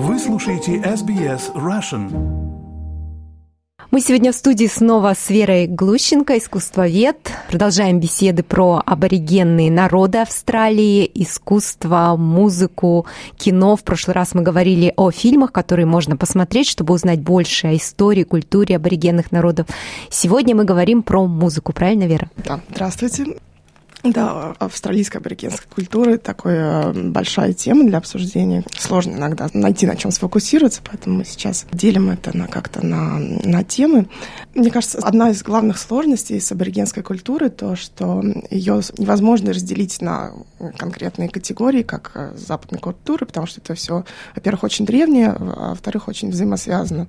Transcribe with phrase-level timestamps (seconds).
[0.00, 2.08] Вы слушаете SBS Russian.
[3.90, 7.16] Мы сегодня в студии снова с Верой Глущенко, искусствовед.
[7.48, 13.06] Продолжаем беседы про аборигенные народы Австралии, искусство, музыку,
[13.36, 13.74] кино.
[13.74, 18.22] В прошлый раз мы говорили о фильмах, которые можно посмотреть, чтобы узнать больше о истории,
[18.22, 19.66] культуре аборигенных народов.
[20.10, 22.30] Сегодня мы говорим про музыку, правильно, Вера?
[22.36, 23.38] Да, здравствуйте.
[24.04, 28.64] Да, австралийская аборигенская культура такая большая тема для обсуждения.
[28.78, 33.64] Сложно иногда найти на чем сфокусироваться, поэтому мы сейчас делим это на как-то на, на
[33.64, 34.08] темы.
[34.54, 40.32] Мне кажется, одна из главных сложностей с аборигенской культурой то, что ее невозможно разделить на
[40.76, 44.04] конкретные категории, как э, западной культуры, потому что это все,
[44.34, 47.08] во-первых, очень древнее, а во-вторых, очень взаимосвязано.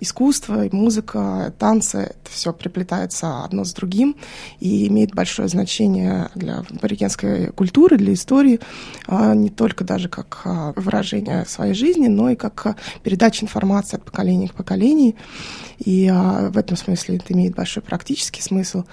[0.00, 4.16] Искусство, музыка, танцы, это все приплетается одно с другим
[4.60, 8.60] и имеет большое значение для аборигенской культуры, для истории,
[9.06, 14.04] а, не только даже как а, выражение своей жизни, но и как передача информации от
[14.04, 15.14] поколения к поколению.
[15.78, 18.84] И в этом смысле это имеет большой практический смысл.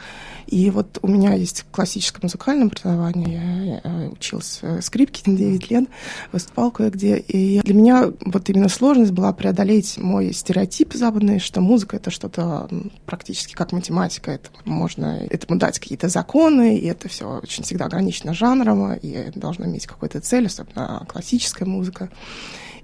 [0.47, 5.85] И вот у меня есть классическое музыкальное образование, я учился скрипке 9 лет,
[6.31, 7.17] выступал кое-где.
[7.17, 12.69] И для меня вот именно сложность была преодолеть мой стереотип западный, что музыка— это что-то
[13.05, 14.31] практически как математика.
[14.31, 19.65] Это можно этому дать какие-то законы, и это все очень всегда ограничено жанром, и должно
[19.65, 22.09] иметь какую-то цель, особенно классическая музыка.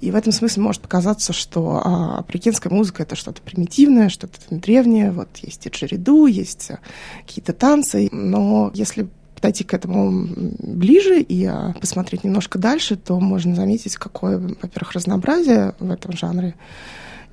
[0.01, 5.11] И в этом смысле может показаться, что а, африканская музыка— это что-то примитивное, что-то древнее.
[5.11, 6.79] Вот есть и джериду, есть а,
[7.25, 8.09] какие-то танцы.
[8.11, 10.27] Но если подойти к этому
[10.59, 16.55] ближе и а, посмотреть немножко дальше, то можно заметить, какое, во-первых, разнообразие в этом жанре,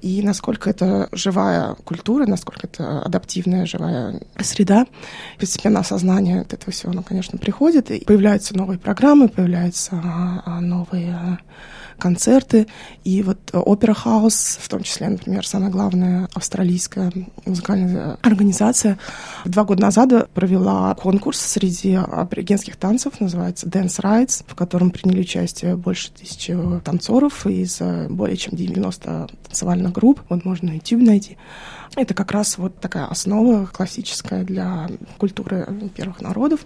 [0.03, 4.87] и насколько это живая культура, насколько это адаптивная живая среда.
[5.39, 9.97] Постепенно осознание от этого всего, оно, конечно, приходит, и появляются новые программы, появляются
[10.61, 11.39] новые
[11.99, 12.67] концерты.
[13.05, 17.13] И вот опера хаус, в том числе, например, самая главная австралийская
[17.45, 18.99] музыкальная организация,
[19.45, 25.77] два года назад провела конкурс среди аборигенских танцев, называется Dance Rides, в котором приняли участие
[25.77, 27.81] больше тысячи танцоров из
[28.11, 30.21] более чем 90 танцевальных групп.
[30.29, 31.37] Вот можно на YouTube найти.
[31.97, 36.61] Это как раз вот такая основа классическая для культуры первых народов.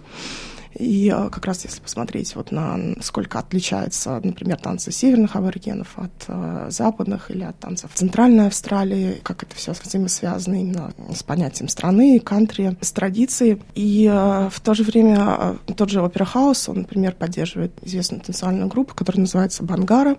[0.75, 6.11] И а, как раз если посмотреть вот на сколько отличается, например, танцы северных аборигенов от
[6.27, 12.19] э, западных или от танцев Центральной Австралии, как это все взаимосвязано именно с понятием страны,
[12.19, 13.61] кантри, с традицией.
[13.75, 18.67] И э, в то же время тот же Опера Хаус, он, например, поддерживает известную танцевальную
[18.67, 20.17] группу, которая называется «Бангара»,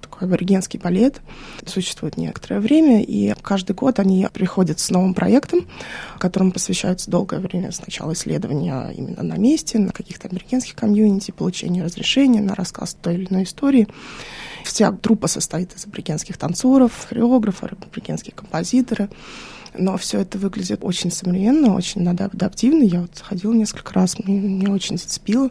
[0.00, 1.20] такой аборигенский балет,
[1.66, 5.66] существует некоторое время, и каждый год они приходят с новым проектом,
[6.18, 12.54] которому посвящается долгое время сначала исследования именно на месте, каких-то американских комьюнити, получения разрешения на
[12.54, 13.88] рассказ той или иной истории.
[14.64, 19.08] Вся труппа состоит из аборигенских танцоров, хореографов, аборигенские композиторы
[19.76, 22.84] но все это выглядит очень современно, очень адаптивно.
[22.84, 25.50] Я вот ходила несколько раз, мне, мне очень зацепило.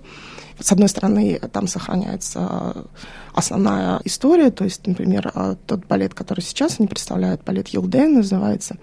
[0.60, 2.86] С одной стороны, там сохраняется
[3.34, 8.78] основная история, то есть, например, а, тот балет, который сейчас они представляют, балет Юлден называется,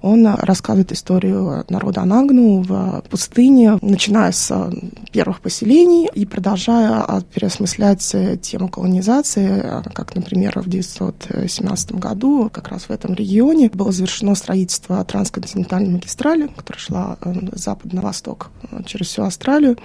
[0.00, 4.72] он рассказывает историю народа Анагну в пустыне, начиная с
[5.12, 12.90] первых поселений и продолжая переосмыслять тему колонизации, как, например, в 1917 году как раз в
[12.90, 18.82] этом регионе было завершено строительство трансконтинентальной магистрали, которая шла э, с запада на восток э,
[18.86, 19.78] через всю Австралию,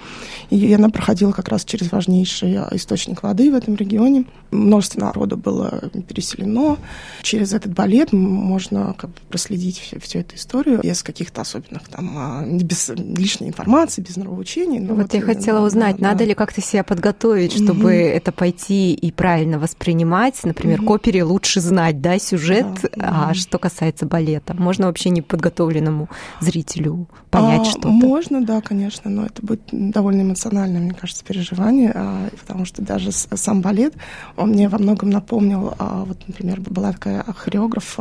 [0.50, 4.07] и она проходила как раз через важнейший источник воды в этом регионе.
[4.50, 6.78] Множество народу было переселено.
[7.22, 12.14] Через этот балет можно как бы проследить всю, всю эту историю без каких-то особенных там,
[12.16, 14.80] а, без лишней информации, без нравоучений.
[14.86, 16.24] Вот, вот я хотела узнать, да, надо да.
[16.26, 18.12] ли как-то себя подготовить, чтобы mm-hmm.
[18.12, 20.42] это пойти и правильно воспринимать?
[20.44, 20.86] Например, mm-hmm.
[20.86, 23.28] к опере лучше знать, да, сюжет, да.
[23.30, 24.54] а что касается балета?
[24.54, 26.08] Можно вообще неподготовленному
[26.40, 27.88] зрителю понять а, что-то?
[27.88, 33.12] Можно, да, конечно, но это будет довольно эмоциональное, мне кажется, переживание, а, потому что даже
[33.12, 33.94] сам балет,
[34.36, 37.98] он мне во многом напомнил, а, вот, например, была такая хореограф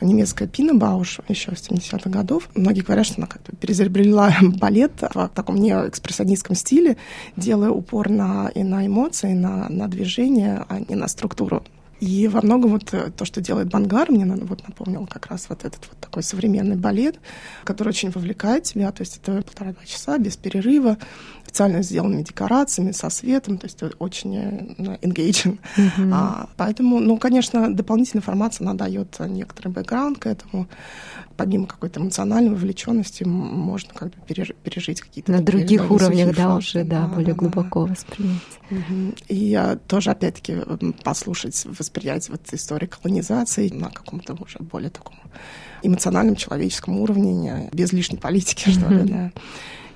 [0.00, 2.48] немецкая Пина Бауш еще в 70-х годов.
[2.54, 6.96] Многие говорят, что она как-то перезабрела балет в таком неэкспрессионистском стиле,
[7.36, 11.62] делая упор на, и на эмоции, на, на движение, а не на структуру
[12.04, 15.64] и во многом вот э, то, что делает Бангар, мне вот напомнил как раз вот
[15.64, 17.18] этот вот такой современный балет,
[17.64, 20.98] который очень вовлекает тебя, то есть это полтора-два часа без перерыва,
[21.46, 25.58] специально сделанными декорациями, со светом, то есть очень э, engaging.
[25.76, 26.10] Mm-hmm.
[26.12, 30.68] А, поэтому, ну, конечно, дополнительная информация, она дает некоторый бэкграунд к этому.
[31.36, 34.16] Помимо какой-то эмоциональной вовлеченности, можно как бы
[34.62, 35.32] пережить какие-то...
[35.32, 37.92] На других уровнях, да, уже, да, да более да, глубоко да.
[37.92, 38.40] воспринять.
[38.70, 39.14] Угу.
[39.28, 40.58] И тоже, опять-таки,
[41.02, 41.93] послушать, восприятие
[42.28, 45.14] вот истории колонизации на каком-то уже более таком
[45.82, 49.32] эмоциональном человеческом уровне, без лишней политики, что ли, да.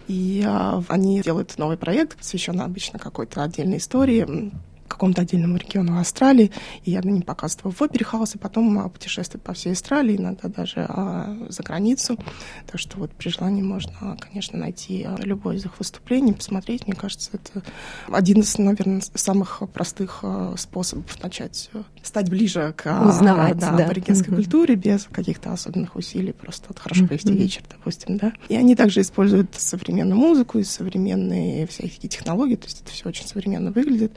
[0.07, 4.53] И а, они делают новый проект, посвященный обычно какой-то отдельной истории
[4.89, 6.51] какому-то отдельному региону Австралии,
[6.85, 10.17] и я на ним показывала в опере хаус, и потом а, путешествую по всей Австралии,
[10.17, 12.19] иногда даже а, за границу.
[12.67, 16.87] Так что вот при желании можно, конечно, найти а, любое из их выступлений, посмотреть.
[16.87, 17.63] Мне кажется, это
[18.11, 23.85] один из, наверное, самых простых а, способов начать э, стать ближе к Узнавать, да, да.
[23.85, 24.37] аборигенской mm-hmm.
[24.37, 27.37] культуре без каких-то особенных усилий, просто вот хорошо провести mm-hmm.
[27.37, 28.33] вечер, допустим, да.
[28.49, 33.27] И они также используют современную музыку и современные всякие технологии, то есть это все очень
[33.27, 34.13] современно выглядит.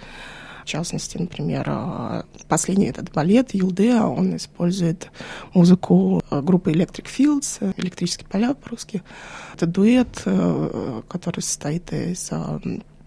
[0.63, 5.11] В частности, например, а, последний этот балет Юлдеа, он использует
[5.53, 9.03] музыку а, группы Electric Fields, электрические поля по-русски.
[9.55, 12.29] Это дуэт, э, который состоит из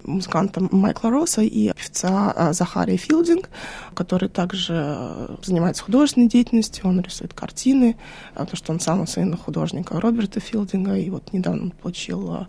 [0.05, 3.49] музыканта Майкла Росса и певца Захария Филдинг,
[3.95, 7.97] который также занимается художественной деятельностью, он рисует картины,
[8.35, 12.47] потому что он сам сын художника Роберта Филдинга, и вот недавно он получил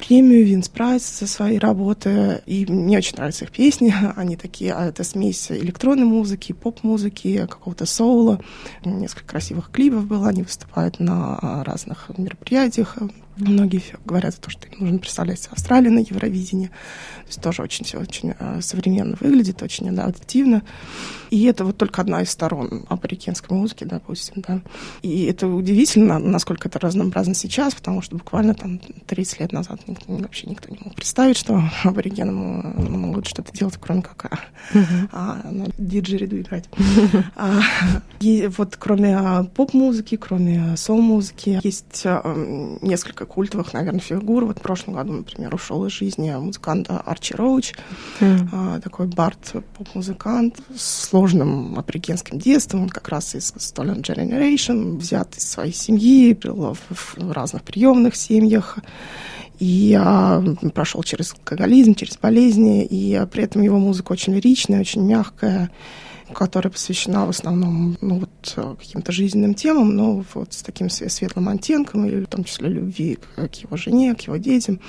[0.00, 3.94] премию Винс Прайс за свои работы, и мне очень нравятся их песни.
[4.16, 8.40] Они такие, а это смесь электронной музыки, поп-музыки, какого-то соула.
[8.84, 12.96] Несколько красивых клипов было, они выступают на разных мероприятиях.
[13.40, 16.68] Многие говорят что им нужно представлять Австралию на Евровидении.
[16.68, 20.62] То есть тоже очень все очень э, современно выглядит, очень адаптивно.
[21.30, 24.60] И это вот только одна из сторон аборигенской музыки, допустим, да.
[25.02, 30.12] И это удивительно, насколько это разнообразно сейчас, потому что буквально там 30 лет назад никто,
[30.12, 34.40] вообще никто не мог представить, что аборигены могут что-то делать, кроме как
[34.72, 35.08] uh-huh.
[35.12, 36.68] а, на диджериду играть.
[37.36, 37.60] а,
[38.20, 42.22] и вот кроме а, поп-музыки, кроме сол-музыки, есть а,
[42.82, 44.44] несколько культовых, наверное, фигур.
[44.44, 47.72] Вот в прошлом году, например, ушел из жизни музыкант Арчи Роуч,
[48.20, 48.48] mm.
[48.52, 52.82] а, такой бард, поп-музыкант, с сложным африканским детством.
[52.82, 58.16] Он как раз из Stolen Generation, взят из своей семьи, жил в, в разных приемных
[58.16, 58.78] семьях.
[59.60, 60.42] И а,
[60.74, 65.70] прошел через алкоголизм, через болезни, и а, при этом его музыка очень лиричная, очень мягкая
[66.34, 72.06] которая посвящена в основном ну, вот, каким-то жизненным темам, но вот с таким светлым оттенком,
[72.06, 74.80] и в том числе любви к, к его жене, к его детям.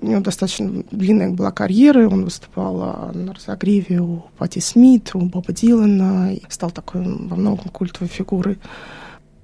[0.00, 5.20] У него достаточно длинная была карьера, он выступал а, на разогреве у Пати Смит, у
[5.20, 8.58] Боба Дилана, стал такой во многом культовой фигурой.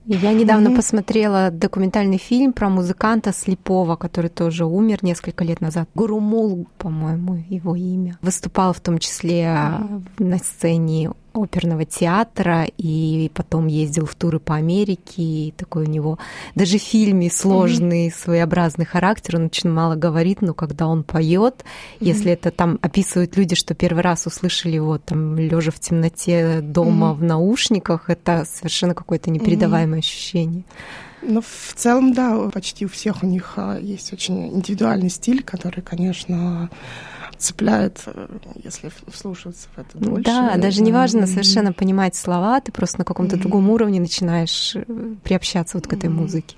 [0.06, 0.77] Я недавно mm-hmm.
[0.77, 5.89] посмотрела документальный фильм про музыканта слепого, который тоже умер несколько лет назад.
[5.95, 8.19] Гурумул, по-моему, его имя.
[8.21, 10.03] Выступал в том числе mm-hmm.
[10.19, 16.19] на сцене оперного театра, и потом ездил в туры по Америке, и такой у него
[16.55, 18.15] даже в фильме сложный, mm-hmm.
[18.25, 22.07] своеобразный характер, он очень мало говорит, но когда он поет, mm-hmm.
[22.07, 27.09] если это там описывают люди, что первый раз услышали его там лежа в темноте дома
[27.09, 27.15] mm-hmm.
[27.15, 30.03] в наушниках, это совершенно какое-то непередаваемое mm-hmm.
[30.03, 30.65] ощущение.
[31.27, 35.81] Ну, в целом, да, почти у всех у них а, есть очень индивидуальный стиль, который,
[35.81, 36.69] конечно,
[37.44, 40.25] цепляет, э, если вслушиваться в это дольше.
[40.25, 44.85] Да, даже не важно совершенно понимать слова, ты просто на каком-то другом уровне начинаешь э,
[45.23, 46.56] приобщаться вот к этой музыке.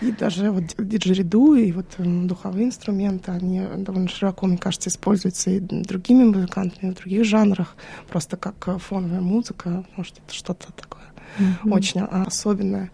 [0.00, 5.58] И даже вот диджериду и вот духовые инструменты, они довольно широко, мне кажется, используются и
[5.58, 7.74] другими музыкантами в других жанрах,
[8.08, 11.02] просто как э, фоновая музыка, потому что это что-то такое
[11.38, 11.72] mm-hmm.
[11.72, 12.90] очень особенное.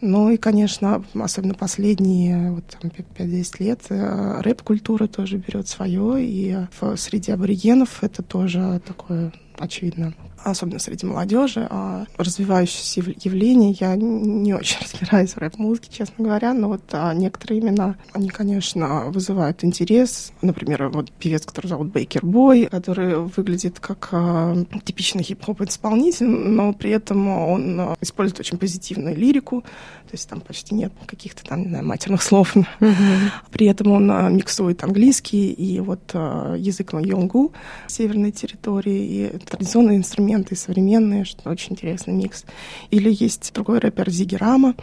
[0.00, 6.96] Ну и, конечно, особенно последние вот, 5-10 лет э, рэп-культура тоже берет свое, и в,
[6.96, 10.14] среди аборигенов это тоже такое очевидно
[10.44, 13.76] особенно среди молодежи, а развивающееся явление.
[13.78, 19.06] Я не очень разбираюсь в рэп-музыке, честно говоря, но вот а, некоторые имена, они, конечно,
[19.06, 20.32] вызывают интерес.
[20.42, 26.72] Например, вот певец, который зовут Бейкер Бой, который выглядит как а, типичный хип-хоп исполнитель, но
[26.72, 31.62] при этом он а, использует очень позитивную лирику, то есть там почти нет каких-то там,
[31.62, 32.56] не знаю, матерных слов.
[32.56, 33.30] Mm-hmm.
[33.50, 37.52] При этом он а, миксует английский и вот а, язык йонгу
[37.86, 42.44] северной территории, и традиционные инструменты, и современные, что очень интересный микс.
[42.90, 44.74] Или есть другой рэпер Зиги Рама,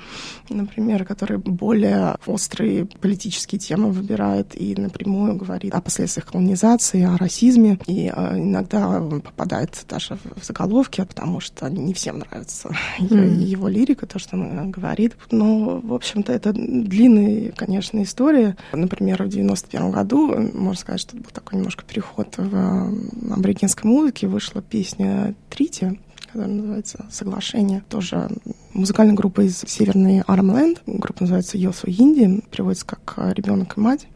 [0.50, 7.80] например, который более острые политические темы выбирает и напрямую говорит о последствиях колонизации, о расизме,
[7.88, 13.36] и а, иногда попадает даже в заголовки, потому что не всем нравится mm-hmm.
[13.44, 18.58] его лирика, то, что он говорит, но, в общем-то, это длинная, конечно, история.
[18.72, 23.90] Например, в 91 году, можно сказать, что это был такой немножко переход в э, аборигенской
[23.90, 27.84] музыке, вышла песня «Трити», которая называется «Соглашение».
[27.90, 28.30] Тоже
[28.74, 30.82] музыкальная группа из северной Армленд.
[30.86, 34.08] Группа называется «Йосу Инди», переводится как «Ребенок и мать».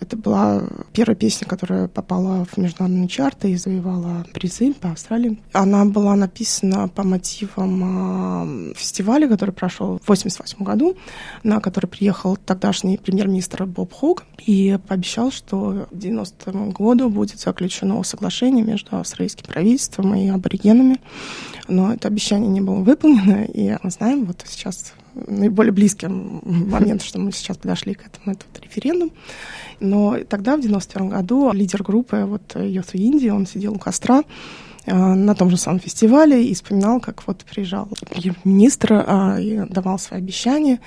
[0.00, 0.62] Это была
[0.92, 5.38] первая песня, которая попала в международные чарты и завоевала призы по Австралии.
[5.52, 10.96] Она была написана по мотивам а, фестиваля, который прошел в 1988 году,
[11.42, 18.02] на который приехал тогдашний премьер-министр Боб Хог и пообещал, что к 90 году будет заключено
[18.02, 21.00] соглашение между австралийским правительством и аборигенами.
[21.66, 24.94] Но это обещание не было выполнено, и мы знаем, вот сейчас
[25.26, 29.12] наиболее близким момент, что мы сейчас подошли к этому, это вот референдум.
[29.80, 34.22] Но тогда, в 91 году, лидер группы вот Youth Индии, он сидел у костра,
[34.86, 37.88] э, на том же самом фестивале и вспоминал, как вот приезжал
[38.44, 40.80] министр а, и давал свои обещания,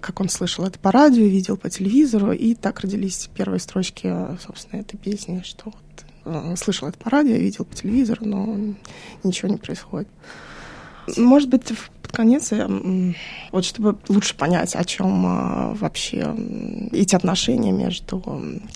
[0.00, 4.80] как он слышал это по радио, видел по телевизору, и так родились первые строчки, собственно,
[4.80, 8.56] этой песни, что вот э, слышал это по радио, видел по телевизору, но
[9.24, 10.08] ничего не происходит.
[11.16, 11.62] Может быть,
[12.08, 12.52] под конец,
[13.52, 16.34] вот чтобы лучше понять, о чем а, вообще
[16.92, 18.22] эти отношения между,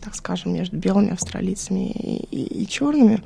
[0.01, 3.23] так скажем, между белыми австралийцами и, и, и черными,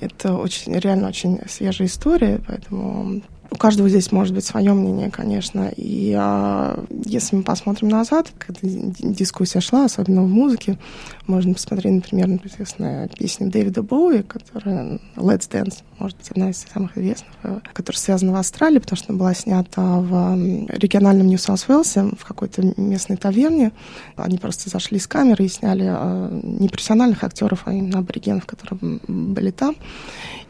[0.00, 5.72] это очень, реально очень свежая история, поэтому у каждого здесь может быть свое мнение, конечно.
[5.76, 10.78] И а, если мы посмотрим назад, когда дискуссия шла, особенно в музыке,
[11.26, 16.64] можно посмотреть, например, на известную песню Дэвида Боуи, которая Let's Dance, может быть, одна из
[16.72, 20.36] самых известных, э, которая связана в Австралии, потому что она была снята в
[20.68, 23.72] региональном Нью-Саус-Уэлсе, в какой-то местной таверне.
[24.16, 29.00] Они просто зашли с камеры и сняли э, не профессиональных актеров, а именно аборигенов, которые
[29.06, 29.76] были там.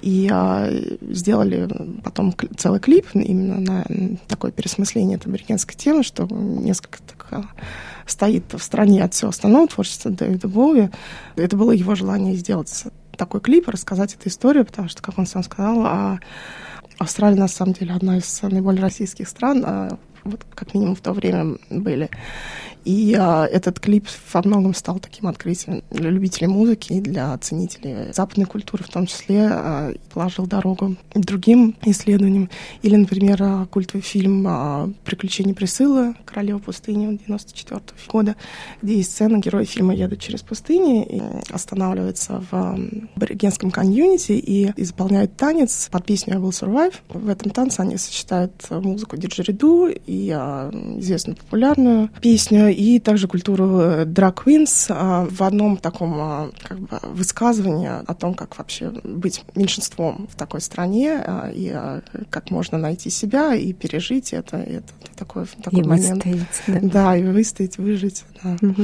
[0.06, 0.70] И а,
[1.00, 1.68] сделали
[2.04, 3.84] потом целый клип именно на
[4.28, 7.44] такое пересмысление этой аборигенской темы, что несколько так а,
[8.06, 10.90] стоит в стране от всего остального творчества Дэвида Боуи.
[11.34, 12.84] Это было его желание сделать
[13.16, 16.20] такой клип, рассказать эту историю, потому что, как он сам сказал, а
[16.98, 21.14] Австралия на самом деле одна из наиболее российских стран, а вот как минимум в то
[21.14, 22.10] время были.
[22.86, 28.12] И а, этот клип во многом стал таким открытием для любителей музыки и для ценителей
[28.12, 32.48] западной культуры, в том числе а, положил дорогу другим исследованиям.
[32.82, 36.14] Или, например, а, культовый фильм а, «Приключения Присылы.
[36.24, 38.36] Королева пустыни» 94 года,
[38.82, 42.78] где есть сцена, герои фильма едут через пустыни и останавливаются в
[43.16, 46.94] аборигенском комьюнити и исполняют танец под песню «I will survive».
[47.08, 54.04] В этом танце они сочетают музыку диджериду и а, известную популярную песню и также культуру
[54.04, 59.44] drag э, а, в одном таком а, как бы, высказывании о том, как вообще быть
[59.54, 61.74] меньшинством в такой стране а, и
[62.28, 64.58] как можно найти себя и пережить это.
[64.58, 66.24] это такой, такой и момент.
[66.26, 66.80] Выстоять, да.
[66.82, 68.24] да, и выстоять, выжить.
[68.42, 68.56] Да.
[68.60, 68.82] Угу.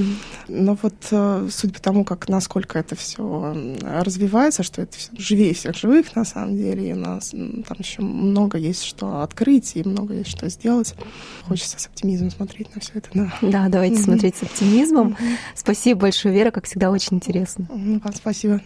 [0.48, 5.52] Но вот э, судя по тому, как насколько это все развивается, что это все живее
[5.52, 9.84] всех живых на самом деле, и у нас там еще много есть что открыть и
[9.84, 10.94] много есть что сделать.
[11.42, 13.30] Хочется с оптимизмом смотреть на все это.
[13.42, 14.04] Да, да давайте угу.
[14.04, 15.08] смотреть с оптимизмом.
[15.08, 15.24] Угу.
[15.54, 17.66] Спасибо большое, Вера, как всегда, очень интересно.
[17.68, 18.60] Вам спасибо.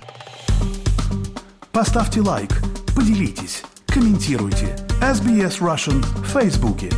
[1.72, 2.50] Поставьте лайк,
[2.94, 4.76] поделитесь, комментируйте.
[5.00, 6.90] SBS Russian в Фейсбуке.